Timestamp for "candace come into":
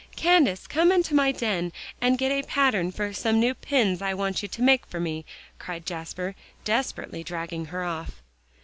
0.15-1.13